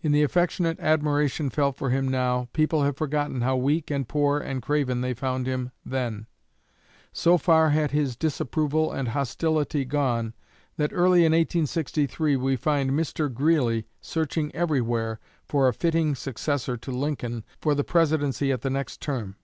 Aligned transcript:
In 0.00 0.12
the 0.12 0.22
affectionate 0.22 0.80
admiration 0.80 1.50
felt 1.50 1.76
for 1.76 1.90
him 1.90 2.08
now, 2.08 2.48
people 2.54 2.84
have 2.84 2.96
forgotten 2.96 3.42
how 3.42 3.56
weak 3.56 3.90
and 3.90 4.08
poor 4.08 4.38
and 4.38 4.62
craven 4.62 5.02
they 5.02 5.12
found 5.12 5.46
him 5.46 5.72
then. 5.84 6.26
So 7.12 7.36
far 7.36 7.68
had 7.68 7.90
this 7.90 8.16
disapproval 8.16 8.90
and 8.92 9.08
hostility 9.08 9.84
gone, 9.84 10.32
that 10.78 10.94
early 10.94 11.18
in 11.26 11.32
1863 11.32 12.34
we 12.34 12.56
find 12.56 12.92
Mr. 12.92 13.30
Greeley 13.30 13.86
searching 14.00 14.50
everywhere 14.54 15.20
for 15.44 15.68
a 15.68 15.74
fitting 15.74 16.14
successor 16.14 16.78
to 16.78 16.90
Lincoln 16.90 17.44
for 17.60 17.74
the 17.74 17.84
Presidency 17.84 18.50
at 18.52 18.62
the 18.62 18.70
next 18.70 19.02
term. 19.02 19.36